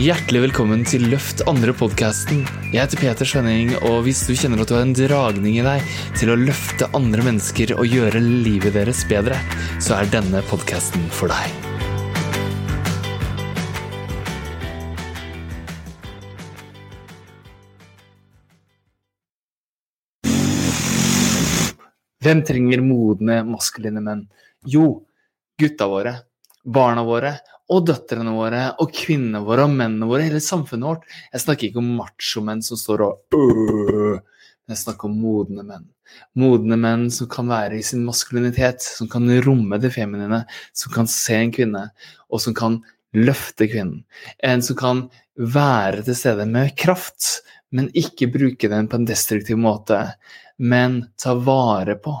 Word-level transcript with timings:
Hjertelig 0.00 0.40
velkommen 0.46 0.80
til 0.88 1.02
Løft 1.12 1.42
andre-podkasten. 1.50 2.38
Jeg 2.72 2.78
heter 2.78 3.00
Peter 3.02 3.28
Svenning, 3.28 3.74
og 3.84 4.06
hvis 4.06 4.22
du 4.24 4.30
kjenner 4.32 4.62
at 4.62 4.70
du 4.70 4.72
har 4.72 4.86
en 4.86 4.94
dragning 4.96 5.58
i 5.58 5.64
deg 5.66 5.90
til 6.16 6.30
å 6.32 6.36
løfte 6.40 6.88
andre 6.96 7.20
mennesker 7.26 7.74
og 7.74 7.84
gjøre 7.84 8.22
livet 8.24 8.72
deres 8.78 9.02
bedre, 9.10 9.36
så 9.76 9.98
er 9.98 10.08
denne 10.08 10.40
podkasten 10.48 11.04
for 11.12 11.28
deg. 11.28 11.52
Hvem 22.24 22.40
trenger 22.48 22.88
modne, 22.88 23.42
maskuline 23.52 24.00
menn? 24.08 24.24
Jo, 24.64 25.02
gutta 25.60 25.92
våre, 25.92 26.16
barna 26.64 27.04
våre 27.06 27.36
og 27.70 27.86
døtrene 27.86 28.34
våre 28.34 28.64
og 28.82 28.90
kvinnene 28.94 29.44
våre 29.46 29.64
og 29.68 29.74
mennene 29.74 30.08
våre, 30.10 30.26
hele 30.26 30.42
samfunnet 30.42 30.88
vårt. 30.88 31.06
Jeg 31.32 31.44
snakker 31.44 31.68
ikke 31.68 31.82
om 31.82 31.94
machomenn 32.00 32.64
som 32.66 32.80
står 32.80 33.06
og 33.06 33.20
men 34.70 34.76
jeg 34.76 34.84
snakker 34.84 35.08
om 35.08 35.14
modne 35.18 35.64
menn. 35.66 35.86
Modne 36.38 36.76
menn 36.78 37.08
som 37.10 37.26
kan 37.30 37.48
være 37.50 37.80
i 37.80 37.86
sin 37.86 38.04
maskulinitet, 38.06 38.84
som 38.86 39.08
kan 39.10 39.26
romme 39.42 39.80
det 39.82 39.90
feminine, 39.90 40.44
som 40.70 40.92
kan 40.94 41.10
se 41.10 41.34
en 41.34 41.50
kvinne, 41.50 41.88
og 42.30 42.42
som 42.44 42.54
kan 42.54 42.76
løfte 43.18 43.66
kvinnen. 43.66 44.04
En 44.38 44.62
som 44.62 44.78
kan 44.78 45.00
være 45.34 46.04
til 46.06 46.18
stede 46.20 46.46
med 46.46 46.76
kraft, 46.78 47.40
men 47.74 47.90
ikke 47.98 48.30
bruke 48.30 48.70
den 48.70 48.86
på 48.86 49.00
en 49.00 49.10
destruktiv 49.10 49.58
måte, 49.58 49.98
men 50.62 51.00
ta 51.18 51.34
vare 51.34 51.98
på 51.98 52.14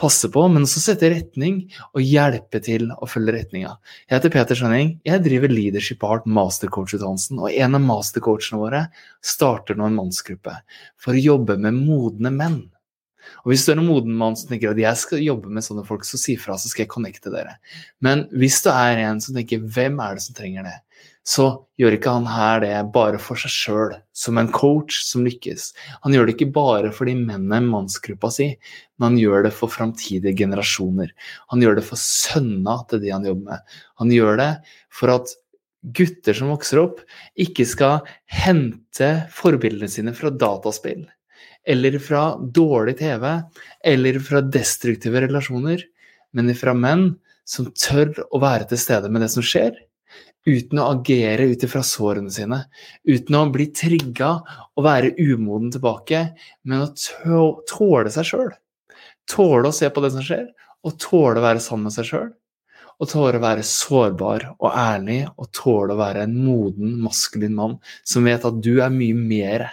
passe 0.00 0.30
på, 0.32 0.44
men 0.52 0.66
også 0.66 0.82
sette 0.82 1.10
retning 1.12 1.60
og 1.92 2.02
hjelpe 2.04 2.60
til 2.64 2.88
å 2.94 3.08
følge 3.10 3.36
retninga. 3.36 3.74
Jeg 4.06 4.16
heter 4.16 4.34
Peter 4.34 4.58
Skjønning, 4.58 4.96
jeg 5.08 5.24
driver 5.26 5.52
Leadership 5.52 6.04
Art 6.06 6.26
mastercoach-utdannelsen, 6.28 7.42
og 7.42 7.52
en 7.52 7.78
av 7.78 7.84
mastercoachene 7.84 8.62
våre 8.62 8.82
starter 9.24 9.78
nå 9.78 9.88
en 9.88 10.00
mannsgruppe 10.00 10.56
for 11.00 11.14
å 11.14 11.24
jobbe 11.30 11.58
med 11.62 11.78
modne 11.78 12.34
menn. 12.34 12.60
Og 13.44 13.52
hvis 13.52 13.66
du 13.66 13.72
er 13.72 13.80
en 13.80 13.88
moden 13.88 14.14
mann 14.16 14.36
som 14.38 14.50
tenker 14.50 14.72
at 14.72 14.80
jeg 14.80 15.00
skal 15.02 15.22
jobbe 15.22 15.52
med 15.52 15.64
sånne 15.64 15.84
folk, 15.86 16.06
så 16.06 16.20
si 16.20 16.36
fra, 16.40 16.56
så 16.58 16.70
skal 16.70 16.86
jeg 16.86 16.92
connecte 16.94 17.32
dere. 17.32 17.58
Men 18.04 18.26
hvis 18.32 18.60
du 18.64 18.70
er 18.72 19.02
en 19.04 19.20
som 19.24 19.36
tenker 19.36 19.62
hvem 19.62 19.98
er 20.04 20.16
det 20.16 20.24
som 20.24 20.36
trenger 20.38 20.68
det, 20.68 20.76
så 21.28 21.48
gjør 21.76 21.98
ikke 21.98 22.12
han 22.14 22.28
her 22.30 22.62
det 22.62 22.70
bare 22.94 23.18
for 23.20 23.36
seg 23.40 23.52
sjøl, 23.52 23.90
som 24.16 24.38
en 24.40 24.48
coach 24.54 25.02
som 25.04 25.26
lykkes. 25.26 25.72
Han 26.06 26.14
gjør 26.14 26.28
det 26.28 26.36
ikke 26.36 26.54
bare 26.54 26.92
for 26.94 27.10
de 27.10 27.14
mennene 27.18 27.60
i 27.60 27.66
mannsgruppa 27.66 28.30
si, 28.32 28.46
men 28.96 29.10
han 29.10 29.18
gjør 29.20 29.44
det 29.44 29.52
for 29.56 29.72
framtidige 29.72 30.38
generasjoner. 30.38 31.12
Han 31.52 31.64
gjør 31.64 31.78
det 31.78 31.84
for 31.84 32.00
sønna 32.00 32.78
til 32.88 33.02
de 33.04 33.12
han 33.12 33.28
jobber 33.28 33.52
med. 33.52 33.76
Han 34.00 34.14
gjør 34.14 34.40
det 34.40 34.48
for 35.00 35.12
at 35.18 35.34
gutter 35.98 36.34
som 36.34 36.50
vokser 36.54 36.80
opp, 36.80 37.02
ikke 37.38 37.66
skal 37.68 38.08
hente 38.32 39.10
forbildene 39.34 39.90
sine 39.92 40.14
fra 40.16 40.32
dataspill, 40.32 41.04
eller 41.68 42.00
fra 42.02 42.22
dårlig 42.40 42.96
TV, 43.02 43.28
eller 43.92 44.18
fra 44.24 44.42
destruktive 44.42 45.22
relasjoner, 45.28 45.84
men 46.32 46.56
fra 46.56 46.74
menn 46.76 47.10
som 47.48 47.68
tør 47.76 48.16
å 48.32 48.40
være 48.42 48.68
til 48.72 48.80
stede 48.80 49.12
med 49.12 49.24
det 49.24 49.30
som 49.32 49.44
skjer, 49.44 49.76
uten 50.48 50.80
å 50.80 50.88
agere 50.94 51.48
ut 51.50 51.64
ifra 51.66 51.82
sårene 51.84 52.32
sine, 52.32 52.62
uten 53.08 53.36
å 53.36 53.44
bli 53.52 53.68
trigga 53.74 54.30
og 54.76 54.86
være 54.86 55.14
umoden 55.18 55.72
tilbake, 55.74 56.22
men 56.64 56.86
å 56.86 57.50
tåle 57.68 58.12
seg 58.14 58.30
sjøl. 58.30 58.52
Tåle 59.28 59.68
å 59.68 59.76
se 59.76 59.90
på 59.92 60.02
det 60.04 60.12
som 60.14 60.24
skjer, 60.24 60.46
og 60.86 60.96
tåle 61.02 61.40
å 61.40 61.44
være 61.44 61.62
sammen 61.62 61.88
med 61.88 61.96
seg 61.96 62.08
sjøl. 62.08 62.30
Og 62.98 63.10
tåle 63.12 63.38
å 63.38 63.44
være 63.44 63.66
sårbar 63.66 64.48
og 64.56 64.72
ærlig, 64.72 65.20
og 65.38 65.52
tåle 65.54 65.94
å 65.94 66.00
være 66.00 66.24
en 66.26 66.34
moden, 66.42 66.96
maskulin 67.04 67.54
mann 67.54 67.76
som 68.02 68.26
vet 68.26 68.46
at 68.48 68.58
du 68.64 68.80
er 68.82 68.90
mye 68.94 69.14
mer. 69.14 69.68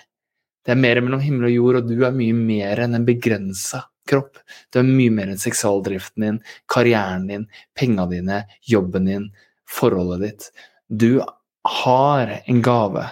Det 0.66 0.74
er 0.74 0.82
mer 0.82 1.02
mellom 1.02 1.24
himmel 1.24 1.50
og 1.50 1.56
jord, 1.56 1.80
og 1.80 1.90
du 1.90 2.06
er 2.06 2.14
mye 2.14 2.36
mer 2.38 2.84
enn 2.86 2.98
en 2.98 3.08
begrensa 3.08 3.86
kropp. 4.10 4.38
Du 4.70 4.82
er 4.82 4.86
mye 4.86 5.14
mer 5.14 5.32
enn 5.34 5.42
seksualdriften 5.42 6.26
din, 6.26 6.40
karrieren 6.70 7.26
din, 7.32 7.48
penga 7.78 8.06
dine, 8.12 8.44
jobben 8.70 9.10
din, 9.10 9.28
forholdet 9.70 10.24
ditt. 10.26 10.50
Du 10.90 11.22
har 11.66 12.34
en 12.46 12.62
gave 12.62 13.08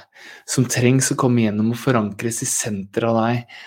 som 0.50 0.68
trengs 0.70 1.10
å 1.12 1.18
komme 1.20 1.46
gjennom 1.46 1.72
og 1.74 1.80
forankres 1.82 2.44
i 2.46 2.50
senteret 2.50 3.10
av 3.10 3.18
deg 3.22 3.64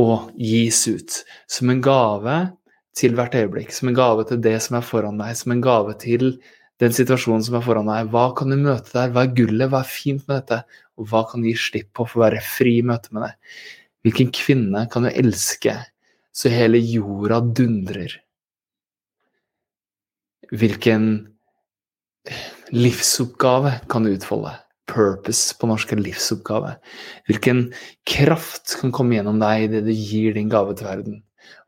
og 0.00 0.30
gis 0.40 0.80
ut. 0.88 1.18
Som 1.50 1.72
en 1.72 1.82
gave 1.84 2.38
til 2.96 3.14
hvert 3.16 3.36
øyeblikk, 3.36 3.74
som 3.74 3.90
en 3.90 3.98
gave 3.98 4.24
til 4.28 4.40
det 4.42 4.56
som 4.64 4.78
er 4.78 4.86
foran 4.86 5.20
deg, 5.20 5.36
som 5.36 5.52
en 5.54 5.62
gave 5.64 5.94
til 6.00 6.32
den 6.80 6.94
situasjonen 6.96 7.44
som 7.44 7.58
er 7.58 7.64
foran 7.64 7.90
deg. 7.90 8.08
Hva 8.12 8.30
kan 8.36 8.52
du 8.52 8.56
møte 8.56 8.94
der? 8.94 9.12
Hva 9.12 9.26
er 9.26 9.36
gullet? 9.36 9.68
Hva 9.68 9.82
er 9.84 9.92
fint 9.92 10.24
med 10.24 10.40
dette? 10.40 10.62
Og 10.96 11.10
hva 11.10 11.26
kan 11.28 11.44
du 11.44 11.50
gi 11.50 11.58
slipp 11.60 11.92
på 11.96 12.06
for 12.08 12.20
å 12.20 12.24
være 12.26 12.42
fri 12.44 12.78
i 12.80 12.86
møte 12.86 13.12
med 13.12 13.26
det? 13.26 13.32
Hvilken 14.06 14.32
kvinne 14.32 14.86
kan 14.92 15.04
du 15.04 15.12
elske 15.12 15.76
så 16.32 16.52
hele 16.52 16.80
jorda 16.80 17.42
dundrer? 17.44 18.16
Hvilken 20.50 21.04
livsoppgave 22.74 23.78
kan 23.90 24.06
du 24.06 24.12
utfolde. 24.14 24.52
Purpose 24.90 25.54
på 25.58 25.68
norsk 25.70 25.92
er 25.94 26.02
livsoppgave. 26.02 26.74
Hvilken 27.28 27.68
kraft 28.08 28.76
kan 28.80 28.94
komme 28.94 29.16
gjennom 29.16 29.38
deg 29.42 29.68
idet 29.68 29.84
du 29.86 29.92
gir 29.94 30.34
din 30.34 30.50
gave 30.50 30.74
til 30.78 30.88
verden? 30.88 31.20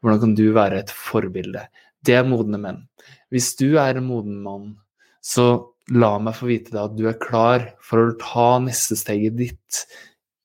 Hvordan 0.03 0.23
kan 0.25 0.35
du 0.39 0.47
være 0.57 0.83
et 0.83 0.95
forbilde? 0.95 1.67
Det 2.03 2.17
er 2.19 2.27
modne 2.27 2.59
menn. 2.59 2.81
Hvis 3.31 3.55
du 3.59 3.79
er 3.81 3.99
en 3.99 4.09
moden 4.09 4.41
mann, 4.43 4.73
så 5.23 5.69
la 5.93 6.17
meg 6.23 6.37
få 6.39 6.49
vite 6.51 6.75
deg 6.75 6.83
at 6.83 6.97
du 6.99 7.07
er 7.11 7.21
klar 7.21 7.69
for 7.83 8.03
å 8.03 8.17
ta 8.21 8.49
neste 8.63 8.99
steget 8.99 9.39
ditt, 9.39 9.85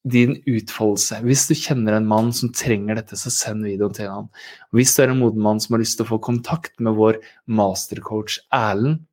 din 0.08 0.38
utfoldelse. 0.48 1.20
Hvis 1.26 1.48
du 1.50 1.56
kjenner 1.58 1.98
en 1.98 2.08
mann 2.08 2.32
som 2.36 2.54
trenger 2.56 3.00
dette, 3.00 3.18
så 3.20 3.34
send 3.34 3.66
videoen 3.68 3.96
til 3.98 4.10
ham. 4.12 4.30
Hvis 4.76 4.96
du 4.96 5.04
er 5.04 5.14
en 5.14 5.22
moden 5.22 5.44
mann 5.44 5.62
som 5.64 5.76
har 5.76 5.84
lyst 5.84 6.00
til 6.00 6.08
å 6.08 6.12
få 6.14 6.22
kontakt 6.24 6.78
med 6.80 6.98
vår 6.98 7.20
mastercoach 7.50 8.40
Erlend, 8.56 9.04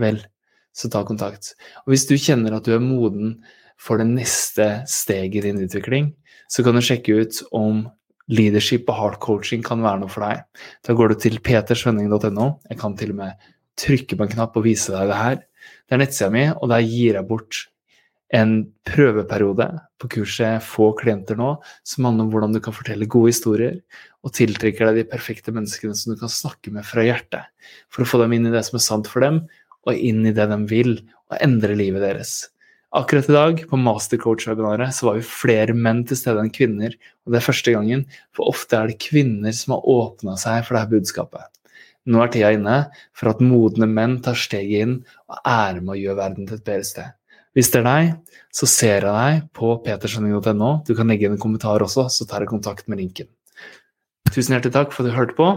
vel, 0.00 0.24
så 0.74 0.90
ta 0.90 1.04
kontakt. 1.06 1.54
Og 1.84 1.94
hvis 1.94 2.06
du 2.10 2.16
kjenner 2.18 2.56
at 2.56 2.66
du 2.66 2.74
er 2.74 2.82
moden 2.82 3.38
for 3.80 4.00
det 4.00 4.08
neste 4.10 4.68
steget 4.90 5.42
i 5.42 5.50
din 5.50 5.62
utvikling, 5.64 6.12
så 6.50 6.64
kan 6.66 6.76
du 6.76 6.84
sjekke 6.84 7.22
ut 7.22 7.40
om 7.54 7.84
leadership 8.32 8.88
og 8.88 8.98
hard 8.98 9.18
coaching 9.22 9.64
kan 9.64 9.82
være 9.84 10.02
noe 10.02 10.12
for 10.12 10.24
deg. 10.24 10.44
Da 10.86 10.96
går 10.96 11.12
du 11.12 11.20
til 11.26 11.40
petersvenning.no. 11.44 12.48
Jeg 12.70 12.80
kan 12.80 12.96
til 12.98 13.12
og 13.14 13.20
med 13.20 13.50
trykke 13.80 14.16
på 14.16 14.26
en 14.26 14.34
knapp 14.36 14.56
og 14.56 14.66
vise 14.66 14.94
deg 14.94 15.10
det 15.10 15.20
her. 15.20 15.38
Det 15.84 15.96
er 15.96 16.00
nettsida 16.00 16.30
mi, 16.32 16.48
og 16.52 16.70
der 16.72 16.84
gir 16.84 17.18
jeg 17.18 17.28
bort 17.28 17.64
en 18.34 18.54
prøveperiode 18.88 19.66
på 20.00 20.08
kurset 20.16 20.64
Få 20.64 20.90
klienter 20.98 21.38
nå, 21.38 21.52
som 21.86 22.08
handler 22.08 22.26
om 22.26 22.32
hvordan 22.32 22.54
du 22.56 22.60
kan 22.64 22.74
fortelle 22.74 23.08
gode 23.10 23.30
historier 23.30 23.76
og 24.24 24.32
tiltrekker 24.34 24.88
deg 24.88 25.02
de 25.02 25.10
perfekte 25.10 25.52
menneskene 25.54 25.94
som 25.98 26.14
du 26.14 26.20
kan 26.20 26.32
snakke 26.32 26.72
med 26.74 26.86
fra 26.88 27.04
hjertet, 27.04 27.44
for 27.92 28.02
å 28.02 28.08
få 28.08 28.22
dem 28.24 28.34
inn 28.36 28.48
i 28.48 28.54
det 28.54 28.64
som 28.66 28.78
er 28.80 28.86
sant 28.86 29.10
for 29.10 29.24
dem, 29.24 29.42
og 29.84 29.94
inn 29.96 30.24
i 30.26 30.34
det 30.34 30.48
de 30.50 30.58
vil, 30.70 30.98
og 31.32 31.40
endre 31.44 31.76
livet 31.78 32.04
deres. 32.04 32.34
Akkurat 32.94 33.26
i 33.26 33.34
dag, 33.34 33.62
på 33.66 33.78
Mastercoach-webinaret, 33.80 34.94
så 34.94 35.08
var 35.08 35.16
vi 35.18 35.26
flere 35.26 35.74
menn 35.74 36.04
til 36.06 36.18
stede 36.20 36.44
enn 36.44 36.52
kvinner. 36.54 36.92
Og 37.26 37.34
det 37.34 37.40
er 37.40 37.46
første 37.48 37.74
gangen, 37.74 38.04
for 38.36 38.52
ofte 38.52 38.78
er 38.78 38.92
det 38.92 39.00
kvinner 39.02 39.56
som 39.56 39.74
har 39.74 39.88
åpna 39.90 40.36
seg 40.38 40.62
for 40.62 40.78
dette 40.78 40.92
budskapet. 40.92 41.48
Nå 42.06 42.20
er 42.20 42.30
tida 42.30 42.52
inne 42.54 42.76
for 43.16 43.32
at 43.32 43.42
modne 43.42 43.88
menn 43.90 44.20
tar 44.22 44.38
steget 44.38 44.84
inn 44.84 44.94
og 45.32 45.38
er 45.40 45.80
med 45.80 45.96
å 45.96 45.98
gjøre 45.98 46.20
verden 46.20 46.46
til 46.46 46.60
et 46.60 46.66
bedre 46.68 46.86
sted. 46.86 47.16
Hvis 47.56 47.70
det 47.72 47.80
er 47.80 47.88
deg, 47.88 48.38
så 48.54 48.68
ser 48.70 49.06
jeg 49.08 49.14
deg 49.14 49.44
på 49.58 49.72
peterskjønning.no. 49.82 50.70
Du 50.86 50.94
kan 50.94 51.10
legge 51.10 51.26
inn 51.26 51.34
en 51.34 51.42
kommentar 51.42 51.82
også, 51.82 52.06
så 52.10 52.26
tar 52.30 52.44
jeg 52.44 52.52
kontakt 52.52 52.86
med 52.90 53.02
linken. 53.02 53.30
Tusen 54.30 54.54
hjertelig 54.54 54.74
takk 54.74 54.94
for 54.94 55.02
at 55.02 55.10
du 55.10 55.18
hørte 55.18 55.38
på. 55.38 55.50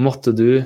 Måtte 0.00 0.32
du 0.36 0.64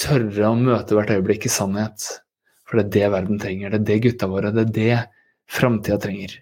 tørre 0.00 0.50
å 0.50 0.56
møte 0.56 0.96
hvert 0.96 1.12
øyeblikk 1.14 1.48
i 1.48 1.52
sannhet. 1.52 2.23
For 2.68 2.80
det 2.80 2.86
er 2.86 2.94
det 2.96 3.12
verden 3.16 3.42
trenger. 3.42 3.74
Det 3.74 3.80
er 3.82 3.90
det 3.90 4.00
gutta 4.08 4.30
våre, 4.30 4.54
det 4.54 4.64
er 4.68 4.72
det 4.78 4.96
framtida 5.50 5.98
trenger. 6.00 6.40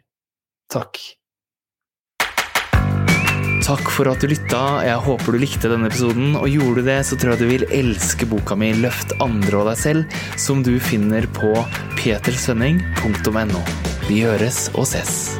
Takk. 0.73 1.01
Takk 3.63 3.93
for 3.95 4.11
at 4.11 4.23
du 4.23 4.27
lytta. 4.27 4.63
Jeg 4.83 4.99
håper 5.05 5.35
du 5.35 5.39
likte 5.39 5.71
denne 5.71 5.87
episoden. 5.91 6.35
Og 6.41 6.51
gjorde 6.51 6.83
du 6.83 6.89
det, 6.91 6.99
så 7.07 7.19
tror 7.19 7.35
jeg 7.35 7.43
du 7.45 7.53
vil 7.53 7.67
elske 7.71 8.27
boka 8.27 8.59
mi 8.59 8.73
'Løft 8.75 9.15
andre 9.23 9.63
og 9.63 9.71
deg 9.71 9.79
selv', 9.79 10.19
som 10.37 10.67
du 10.67 10.75
finner 10.83 11.31
på 11.31 11.55
petersvenning.no. 12.03 13.63
Vi 14.11 14.23
høres 14.27 14.67
og 14.75 14.87
ses. 14.91 15.39